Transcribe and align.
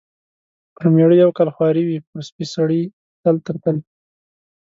پر 0.75 0.85
مېړه 0.93 1.15
یو 1.23 1.31
کال 1.37 1.49
خواري 1.55 1.83
وي، 1.85 1.97
پر 2.09 2.21
سپي 2.27 2.45
سړي 2.55 2.81
تل 3.23 3.35
تر 3.45 3.55
تله. 3.63 3.81